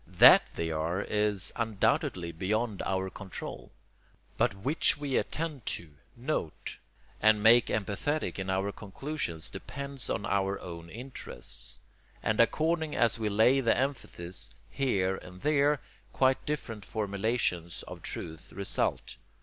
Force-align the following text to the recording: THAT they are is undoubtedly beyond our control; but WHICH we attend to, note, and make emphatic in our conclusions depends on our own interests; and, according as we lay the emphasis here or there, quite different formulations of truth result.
THAT 0.07 0.47
they 0.55 0.71
are 0.71 1.03
is 1.03 1.51
undoubtedly 1.55 2.31
beyond 2.31 2.81
our 2.87 3.07
control; 3.11 3.69
but 4.35 4.55
WHICH 4.55 4.97
we 4.97 5.15
attend 5.15 5.67
to, 5.77 5.91
note, 6.17 6.79
and 7.21 7.43
make 7.43 7.69
emphatic 7.69 8.39
in 8.39 8.49
our 8.49 8.71
conclusions 8.71 9.51
depends 9.51 10.09
on 10.09 10.25
our 10.25 10.59
own 10.59 10.89
interests; 10.89 11.79
and, 12.23 12.39
according 12.39 12.95
as 12.95 13.19
we 13.19 13.29
lay 13.29 13.61
the 13.61 13.77
emphasis 13.77 14.49
here 14.71 15.19
or 15.23 15.31
there, 15.37 15.79
quite 16.13 16.47
different 16.47 16.83
formulations 16.83 17.83
of 17.83 18.01
truth 18.01 18.51
result. 18.53 19.17